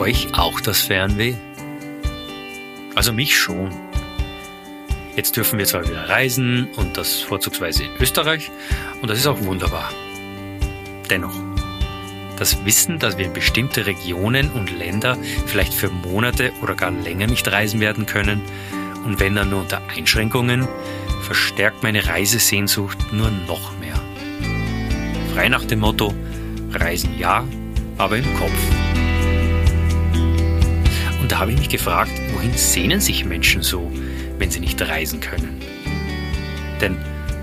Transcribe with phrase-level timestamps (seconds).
[0.00, 1.34] euch auch das Fernweh?
[2.94, 3.70] Also mich schon.
[5.14, 8.50] Jetzt dürfen wir zwar wieder reisen und das vorzugsweise in Österreich
[9.02, 9.90] und das ist auch wunderbar.
[11.10, 11.34] Dennoch,
[12.38, 17.26] das Wissen, dass wir in bestimmte Regionen und Länder vielleicht für Monate oder gar länger
[17.26, 18.40] nicht reisen werden können
[19.04, 20.66] und wenn dann nur unter Einschränkungen,
[21.22, 24.00] verstärkt meine Reisesehnsucht nur noch mehr.
[25.34, 26.14] Frei nach dem Motto,
[26.72, 27.44] Reisen ja,
[27.98, 28.79] aber im Kopf.
[31.30, 33.88] Und da habe ich mich gefragt, wohin sehnen sich Menschen so,
[34.38, 35.60] wenn sie nicht reisen können?
[36.80, 36.96] Denn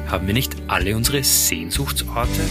[0.07, 2.41] haben wir nicht alle unsere Sehnsuchtsorte?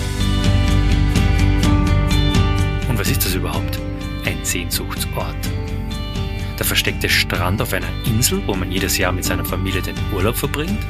[2.88, 3.78] Und was ist das überhaupt?
[4.24, 5.36] Ein Sehnsuchtsort.
[6.58, 10.36] Der versteckte Strand auf einer Insel, wo man jedes Jahr mit seiner Familie den Urlaub
[10.36, 10.80] verbringt?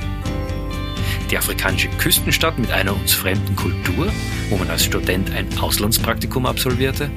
[1.29, 4.13] Die afrikanische Küstenstadt mit einer uns fremden Kultur,
[4.49, 7.11] wo man als Student ein Auslandspraktikum absolvierte?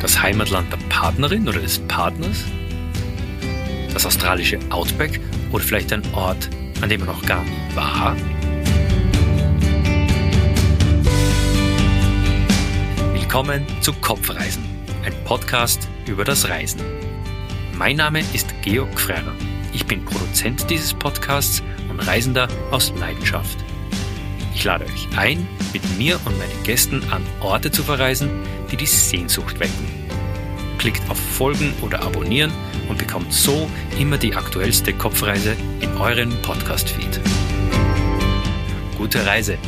[0.00, 2.44] Das Heimatland der Partnerin oder des Partners?
[3.92, 6.48] Das australische Outback oder vielleicht ein Ort,
[6.80, 8.16] an dem man noch gar nie war?
[13.12, 14.62] Willkommen zu Kopfreisen,
[15.04, 16.80] ein Podcast über das Reisen.
[17.76, 19.34] Mein Name ist Georg Frerer.
[19.72, 21.60] Ich bin Produzent dieses Podcasts
[21.90, 23.58] und Reisender aus Leidenschaft.
[24.58, 28.28] Ich lade euch ein, mit mir und meinen Gästen an Orte zu verreisen,
[28.72, 29.86] die die Sehnsucht wecken.
[30.78, 32.50] Klickt auf Folgen oder Abonnieren
[32.88, 33.70] und bekommt so
[34.00, 37.20] immer die aktuellste Kopfreise in euren Podcast-Feed.
[38.96, 39.58] Gute Reise!